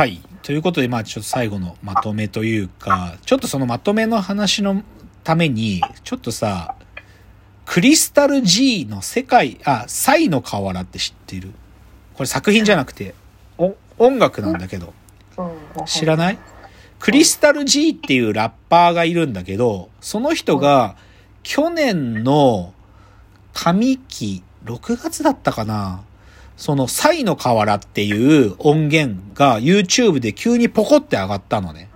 [0.00, 0.22] はい。
[0.42, 4.82] ということで、まあちょっと最後のまとめというか、ちょっとそのまとめの話の
[5.24, 6.74] ために、ちょっとさ、
[7.66, 11.50] クリスタル G の世界、あ、サイの河原って知ってる？
[12.14, 13.14] これ作品じゃなくて、
[13.58, 14.94] お音楽なんだけど、
[15.36, 15.84] うん。
[15.84, 16.38] 知らない？
[16.98, 20.96] クリスタル G っていうラッパーがいるんだけど、その人が
[21.42, 22.72] 去年の
[23.52, 26.04] 上期、6月だったかな？
[26.60, 31.88] そのサイの河原っていう音源が YouTube で急にポコって上がったのね。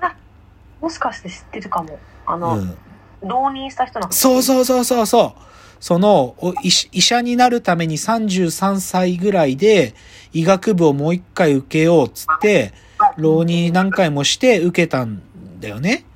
[0.81, 1.99] もしかして知ってるかも。
[2.25, 2.77] あうの、ん。
[3.23, 5.43] 浪人した人なんそうそうそうそうそう。
[5.81, 9.95] その、お医医者になるために33歳ぐらいで
[10.33, 12.73] 医学部をもう一回受けようっつって、
[13.19, 15.21] 浪人何回もして受けたん
[15.61, 16.07] だよね。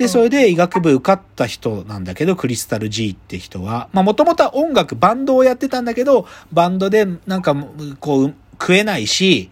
[0.00, 3.90] で、それで医学部受かった人なんだけど、クリスタル G って人は。
[3.92, 7.54] まあもともとは音楽、バンドをやってたんだけど、バンドでなんか
[8.00, 9.50] こう食えないし、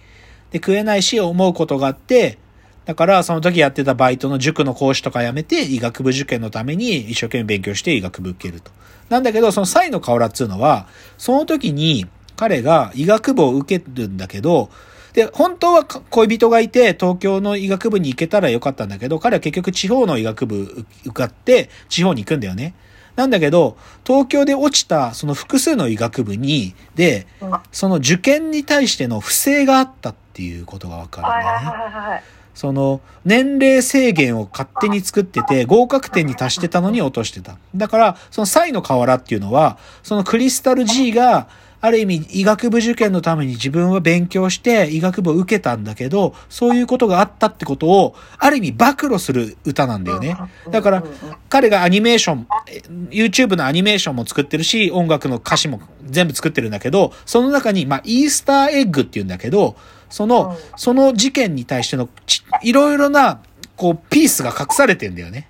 [0.51, 2.39] で食えないし思うことがあって、
[2.87, 8.71] だからその時やってたバイトの塾の講師とか辞めて医学部受験のために一生懸命勉強して医学部受けると。
[9.11, 10.87] なんだけど、そのサイの河原っつうのは、
[11.19, 12.07] その時に
[12.37, 14.71] 彼が医学部を受けるんだけど、
[15.19, 22.73] で、本当は恋人がいて東京の医学部に行けたらよかったんだけど、彼は結局地方の医学部受かって地方に行くんだよね。
[23.17, 27.27] なんだけど、東京で落ちたその複数の医学部に、で、
[27.73, 32.23] その受験に対しての不正があったっていうことがわかるんだよね。
[32.55, 37.57] その、年齢制限を勝手に作ってて、合格点に達してたのに落としてた。
[37.75, 41.49] だから、そのサイの河原っていうのは、そのクリスタル G が、
[41.81, 50.37] ある意味医学部受験のために自分は勉強して医学部を受けたんだけど、そういうことがあったってことを、ある意味暴露する歌なんだよね。
[50.71, 51.05] だから
[51.49, 59.77] 彼がアニメーション、え YouTube のアニメーションも作ってるし、音楽の歌詞も全部作ってるんだけど、その中に、まあ、イースターエッグっていうんだけど、
[60.11, 63.41] その、うんその事件に対してのち、いろいろな、
[63.77, 65.49] こう、ピースが隠されてんだよね。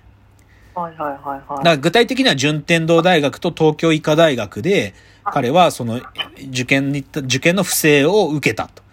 [0.79, 1.57] はいはいはいはい。
[1.57, 4.93] だから具体的には順天堂大学と東京医科大学で、
[5.25, 5.99] 彼はその
[6.49, 8.83] 受験に、受験の不正を受けたと。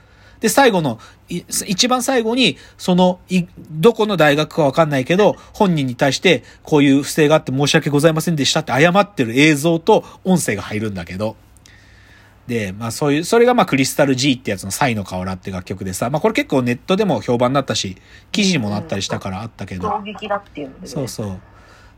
[0.41, 0.99] で、最後の、
[1.29, 11.37] い一番最後に、その、い、どこの大学かわかんないけど、本人に対して、こういう不正があって申し訳ございませんでしたって謝ってる映像と音声が入るんだけど、
[12.47, 17.97] で、まあそういう、それがまあクリスタル G ってやつのサイの河原って楽曲でさ、まあこれ結構ネットでも評判になったし、
[18.31, 20.73] 記事にもなったりしたからあったけど、衝撃だっていう。
[20.85, 21.41] そうそう。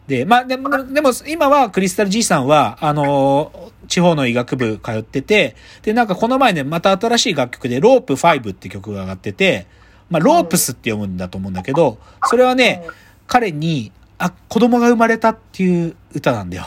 [0.09, 9.67] で、まあ、でも、でも、今はクリスタル G さんは、あのー地方の医学部通ってて、で、なんかこの前ね、また新しい楽曲で、ロープ5って曲が上がってて、
[10.11, 12.87] まあ、ロープスって読むんだと思うんだけど、それはね、
[13.27, 16.65] 彼に、あ、子供が生まれたっていう歌なんだよ。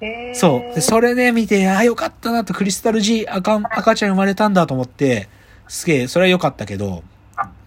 [0.00, 0.74] うん、へーそう。
[0.74, 5.28] で、それね、見て、あ、よかったなと、クリスタル G、赤、赤ちゃん生まれたんだと思って、
[5.68, 7.02] すげえ、それは良かったけど、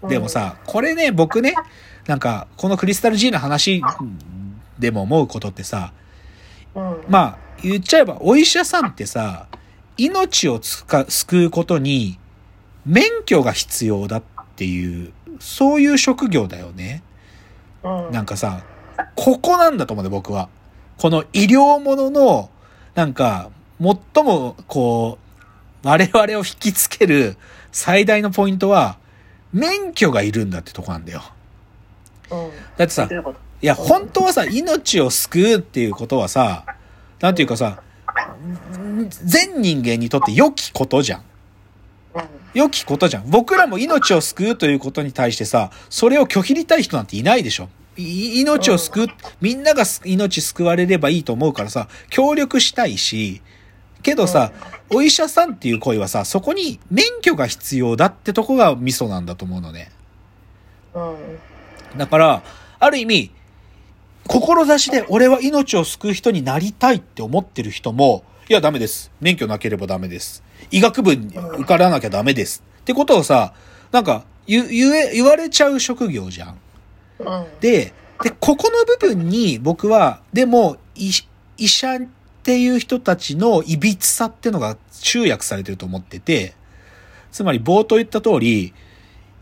[0.07, 1.55] でもさ、これね、僕ね、
[2.05, 3.81] なんか、このクリスタル G の話
[4.79, 5.93] でも思うことってさ、
[6.75, 9.47] うん、まあ、言っちゃえば、お医者さんってさ、
[9.97, 12.19] 命をつか救うことに、
[12.85, 14.23] 免許が必要だっ
[14.55, 17.01] ていう、そういう職業だよね。
[17.83, 18.63] うん、なんかさ、
[19.15, 20.49] ここなんだと思うね、僕は。
[20.97, 22.49] この医療ものの、
[22.93, 23.49] なんか、
[23.79, 25.17] 最も、こ
[25.83, 27.37] う、我々を引きつける
[27.71, 28.97] 最大のポイントは、
[29.53, 31.21] 免許がいるんだってとこなんだよ。
[32.31, 33.07] うん、だってさ
[33.65, 36.67] いや、本当はさ、命を救うっていうことはさ、
[37.19, 37.81] なんていうかさ、
[39.09, 41.19] 全人間にとって良きことじゃん。
[42.13, 42.21] うん
[42.53, 43.29] 良きことじゃん。
[43.31, 47.67] 僕らも命を救うということに対してさ、それを拒否りたい人なんていないでしょ。
[47.97, 49.07] い命を救う、
[49.41, 53.41] みんながす命救われればいいと思うからさ、協力したいし、
[54.03, 54.51] けどさ、
[54.93, 59.91] お医者さんっていう声はさ、そこに免許が必要だってとこがミソなんだと思うのね。
[60.93, 60.99] う
[61.95, 62.43] ん、だから、
[62.79, 63.31] ある意味、
[64.27, 69.11] 志で俺は命を救う人になりたいって思ってる人も、いやダメです。
[69.21, 70.43] 免許なければダメです。
[70.71, 72.63] 医学部に受からなきゃダメです。
[72.81, 73.53] ってことをさ、
[73.91, 76.59] なんか、言、言え、言われちゃう職業じゃん。
[77.19, 81.11] うん、で、で、ここの部分に僕は、でも、医
[81.57, 81.99] 医者っ
[82.43, 86.53] ていう人たちのいびつさってのが集約されてると思ってて、
[87.31, 88.73] つまり冒頭言った通り、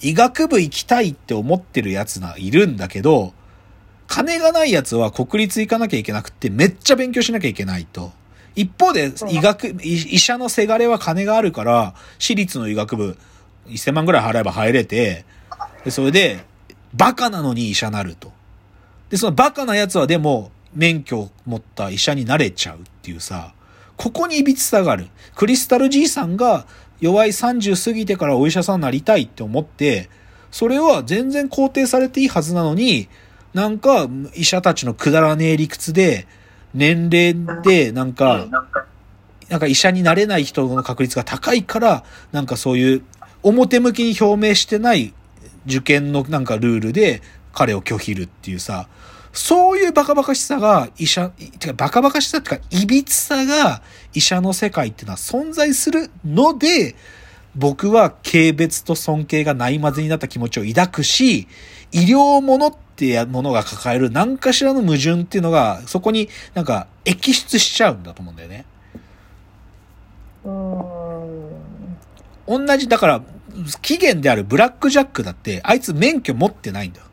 [0.02, 3.34] 医学部行きたいって思ってるやつがいるんだけど、
[4.08, 8.12] 金がないやつは国立行かなきゃいけなくってめっちゃ勉強しなきゃいけないと。
[8.56, 13.18] 一方で医学、医医者のせがれは金があるから、私立の医学部
[13.68, 15.26] 1000万ぐらい払えば入れて、
[15.84, 16.46] で、それで、
[16.94, 18.32] バカなのに医者なると。
[19.10, 23.54] で、そのバカなやつはでも、免許を持った医者になれちゃうっていうさ、
[23.98, 25.08] ここに歪さがある。
[25.36, 26.66] クリスタル G さんが
[27.00, 30.10] 弱い30過ぎてからお医者さんになりたいって思って、
[30.52, 33.08] それは全然肯定されていいはずなのに、
[33.54, 36.28] なんか医者たちのくだらねえ理屈で、
[36.74, 38.48] 年齢でなんか、
[39.50, 39.68] なんか。
[39.68, 43.04] 医者になれない人の確率が高いから、なんかそういう
[43.44, 45.14] 表向きに表明してない
[45.68, 47.22] 受験のなんかルールで
[47.54, 48.88] 彼を拒否るっていうさ、
[49.32, 51.30] そういうバカバカしさが医者、
[51.60, 53.82] てかバカバカしさってか、いびつさが
[54.14, 56.96] 医者の世界っていうのは存在するので、
[57.56, 61.48] 僕は軽蔑と尊敬がないまぜになった気持ちを抱くし、
[61.92, 68.66] 医療ものっていうものが抱える何かしらの矛盾っていうのが、そこになんか液出しちゃうんだと思うんだよね。
[70.46, 72.68] うん。
[72.68, 73.22] 同じ、だから、
[73.82, 77.06] 起源であるブラックジャックだって、あいつ免許持ってないんだよ。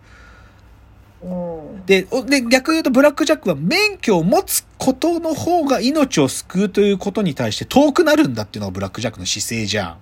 [1.84, 9.88] で、で、逆に言うとブラックジャックは免許を持つことの方が命を救うということに対して遠くなるんだっていうのがブラックジャックの姿勢じゃ。
[9.88, 9.96] ん。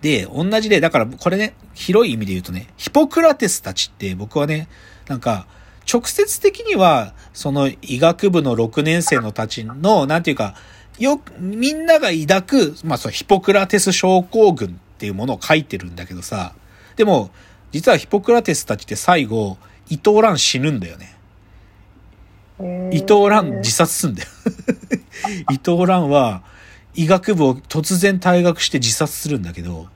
[0.00, 4.68] で、同じで、だからこれね、広い意味で言うとね、ヒポクラテスたちって僕はね、
[5.08, 5.46] なんか、
[5.92, 10.54] 直接的には、その医学部の6年生のたちの、なんていうか、
[10.98, 16.54] よく、みんなが抱く、まあそう、ヒポクラテス症候群っていうものを書いてるんだけどさ、
[16.96, 17.30] でも、
[17.70, 19.56] 実はヒポクラテスたちって最後、
[19.88, 21.16] 伊藤蘭死ぬんだよね。
[22.92, 24.28] 伊藤蘭自殺すんだよ。
[25.50, 26.42] 伊藤蘭は
[26.94, 29.88] 医学部を突然退学して自殺するんだけど、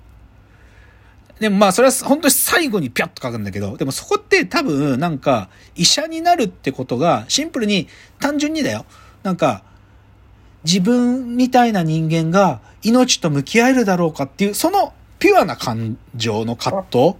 [1.38, 7.88] でもまあそれは本当に最後にピャッと書くんだけど、でもそこって多分なんか医者になるってことがシンプルに
[8.18, 8.86] 単純にだよ。
[9.22, 9.62] なんか
[10.64, 17.14] 自分みたいな人間が命と向き合えるだろうかっていう、そのピュアな感情の葛藤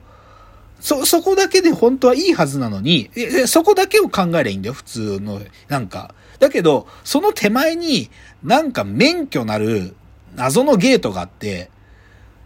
[0.81, 3.11] そ、そこだけで本当はいいはずなのに、
[3.47, 6.15] そこだけを考えりゃいいんだよ、普通の、なんか。
[6.39, 8.11] だけど、その手前に、
[8.43, 9.95] なんか免許なる
[10.37, 11.71] 謎のゲートがあって、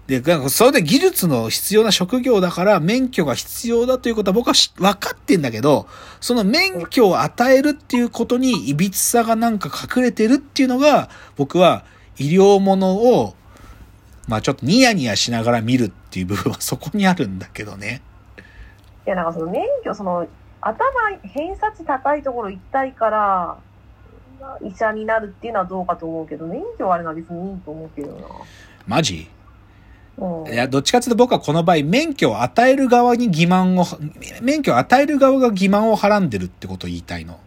[0.06, 5.86] で、なんかそれで技術の必要な職業だから免許が必要だということは僕はし分かってんだけど、
[6.20, 11.84] その免許を与えるっていうことに歪さがなんか隠れてるっていうのが、僕は
[12.18, 13.36] 医療ものを、
[14.26, 18.02] まあちょっとニヤニヤしながら見るっていう部分はそこにあるんだけどね。
[19.10, 20.28] いや、なんかその免許、その、
[20.60, 20.84] 頭、
[21.24, 23.56] 偏差値高いところ行きたいから、
[24.62, 28.46] 医者になるっていうのはどうかと思うけど、免許はあれな別にいいと思うけど
[28.86, 29.28] マジ？
[30.16, 30.26] な。
[30.28, 30.52] うん。
[30.52, 33.84] いや、どっちかというと僕はこの場合、免許を与える側に欺瞞を、
[34.42, 37.40] 免許を与える側が欺瞞をはらんでるってことを言いたいの。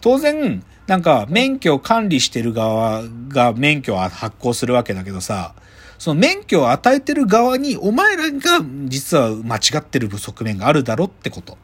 [0.00, 5.54] 当然、なんか、免許を管理してる側が免許を発行するわけだけどさ、
[6.02, 11.56] その免許を与えてる側に、お前らが実は間違ってる側面があるだろってこと。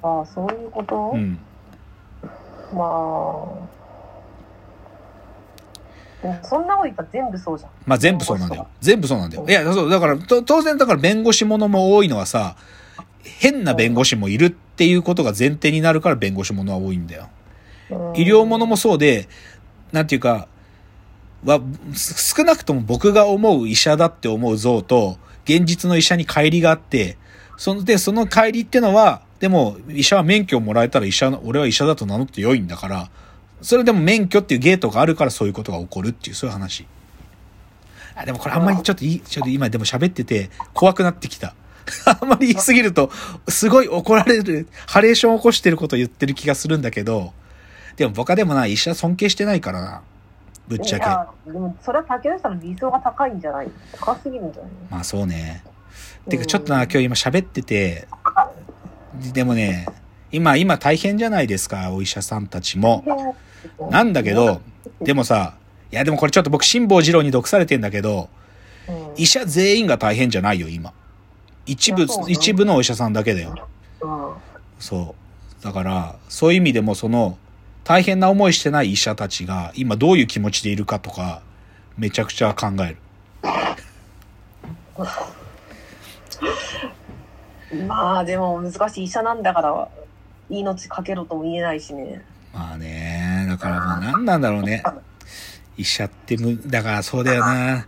[0.00, 1.40] ああ、そういうこと、うん。
[2.72, 3.58] ま
[6.22, 6.46] あ。
[6.46, 7.70] そんなこと言ったら全部そうじゃん。
[7.84, 8.68] まあ全部そうなんだよ。
[8.80, 9.44] 全部そうなんだよ。
[9.48, 12.54] いや、そう、だから、と当然だから弁護士ものも多いのはさ、
[13.24, 17.28] 変な弁護士もいるっていうことが前提になるから弁護士ものは多いんだよ。
[17.90, 19.28] うん医療ものもそうで、
[19.90, 20.46] なんていうか、
[21.44, 21.60] は、
[21.94, 27.16] 少なくとも僕が思う医者だって思う像と、現実の医者に乖離があって、
[27.56, 33.10] その、で、その乖離ってのは、でも、医者は免許をもらえたら医者の、俺は医者だと名乗って良いんだから、
[33.60, 36.86] それでも免許っていうゲートがあるからそういうことが起こるっていう、そういう話。
[38.14, 41.54] あ、でもこれあんまりちょっといい、ちょっと今でも喋ってて怖くなってきた。
[42.06, 43.10] あんまり言いすぎると、
[43.48, 47.32] すごい怒られる、ハレーション起こしてること言ってる気がするんだけど、
[47.96, 50.02] でも僕はでもな、医者尊敬してないからな。
[50.68, 51.06] ぶっちゃけ。
[51.06, 53.70] いや、でもそれは竹内さんの理想が高いんじゃない？
[53.92, 54.72] 高すぎるんじゃない？
[54.90, 55.64] まあそうね。
[56.28, 58.06] てかちょっとな、今日今喋ってて、
[59.32, 59.86] でもね、
[60.30, 63.04] 今、今大変じゃないですか、お医者さんたちも。
[63.90, 64.60] なんだけど、
[65.00, 65.54] でもさ、
[65.90, 68.28] いやでもこれちょっと僕辛坊二郎に毒されてんだけど、
[68.88, 70.92] うん、医者全員が大変じゃないよ、今。
[71.66, 73.54] 一部一部のお医者さんだけだよ。
[74.00, 74.32] うん
[74.78, 75.14] そ
[75.60, 75.64] う。
[75.64, 77.38] だから、そういう意味でもその、
[77.84, 81.42] 大変な思いしてない医者たちが今どういう気持ちでいるかとか、
[81.98, 82.96] めちゃくちゃ考える。
[87.86, 89.88] まあでも難しい医者なんだから
[90.50, 92.22] 命かけろとも言えないしね。
[92.52, 94.82] まあね、だからまあ何なんだろうね。
[95.76, 97.86] 医者ってむ、だからそうだよな。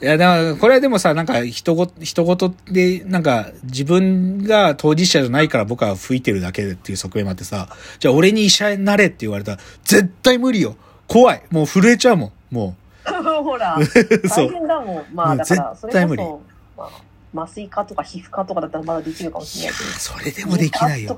[0.00, 10.76] いや、だからこれはでもさ、なんか人ご、人事で、なんか自分が当事者じゃないから僕は吹いてるだけでっていう側面もあってさ、じゃあ俺に医者になれって言われたら、絶対無理よ。
[11.08, 11.42] 怖い。
[11.50, 12.54] もう震えちゃうもん。
[12.54, 12.76] も
[13.42, 13.84] ほら、 う。
[14.28, 14.50] そ大う。
[14.52, 15.04] 変だもん。
[15.14, 16.88] まうんあだから、そ絶対無理まあ、
[17.34, 19.90] 麻酔科とか皮膚科とかだったらまだできるかもしれないけど。
[19.90, 21.16] それでもできないよ。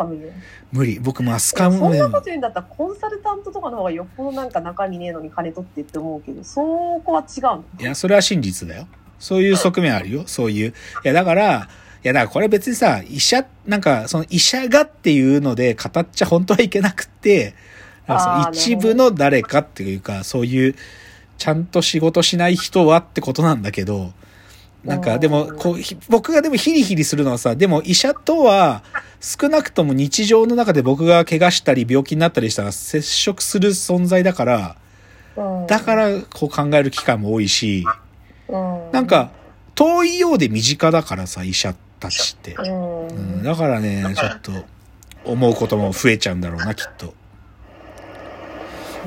[0.71, 0.99] 無理。
[1.01, 6.61] 僕もアスそんカもなこと言うんだったらコンサルタントとかの方がよっぽどなんか中身ねえのに金取ってって思うけど、そ
[7.05, 7.65] こは違うの？
[7.81, 8.87] いや、それは真実だよ。
[9.19, 10.25] そういう側面あるよ。
[10.27, 10.71] そういう。
[10.71, 11.69] いや、だから、
[12.05, 17.55] いや、だからこれ別にさ、医者、なんか、その医者がっていうので語っちゃ本当はいけなくって、
[18.53, 20.75] 一部の誰かっていうか、そういう、
[21.39, 24.13] ちゃんと仕事しない人はってことなんだけど、
[24.85, 28.83] なんか、うんでも、こう、ひ僕がでもヒリヒリするのはさ、でも医者とは、
[29.21, 34.77] 少なくとも日常の中で僕が怪我したり病気になったりしたら接触する存在だから、
[35.37, 37.85] うんだからこう考える機会も多いし、
[38.49, 39.31] うんなんか、
[39.75, 42.55] 遠いようで身近だからさ、医者たちって。
[42.55, 44.53] うんうん、だからね、ちょっと、
[45.25, 47.15] 思うことも増えちゃうんだろうな、きっと。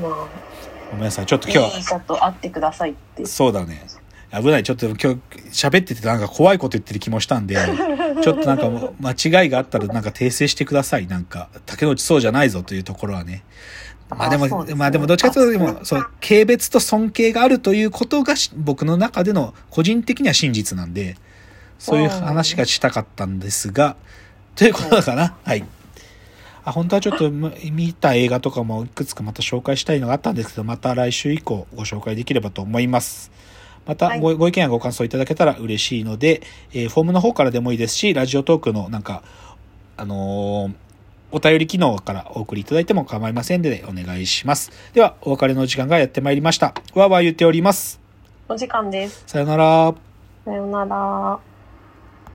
[0.02, 0.08] ま
[0.90, 3.24] ごめんなさい、ちょっとあ今日、いい医者と会ってくださいって。
[3.26, 3.86] そうだね。
[4.32, 4.62] 危ない。
[4.62, 5.06] ちょっと今日
[5.50, 7.56] 喋っててなんか怖いこと言ってる気もしたんで、
[8.22, 11.06] ちょっとなんか間違いがあったらなんか訂正してください。
[11.06, 13.42] なんか、竹之内そうじゃないぞというところはね。
[14.10, 21.16] まあでも、あですねまあでもどっちかというとでも、そう、軽蔑と尊敬があるということがし僕の中での個人的には真実なんで、
[21.78, 23.96] そういう話がしたかったんですが、
[24.56, 25.36] ということかな。
[25.44, 25.64] はい。
[26.64, 33.30] あ、本当はちょっとま見た映画とかもいくつかまた紹介したいのがあったんですけど、また来週以降ご紹介できればと思います。
[33.88, 36.42] またはいご,、ご意見やご感想いただけたら嬉しいので、
[36.72, 39.22] えーフォームの方からでもいいですし、ラジオトークのなんか、
[39.96, 40.72] あのー
[41.30, 44.70] お便り機能からお送りいただいても構いませんのでお願いします。
[44.94, 46.68] では、お別れの時間がやってまいりました。
[46.94, 48.00] わーわー言っております。
[48.48, 49.24] お時間です。
[49.26, 49.94] さよなら。
[50.46, 51.38] さようなら。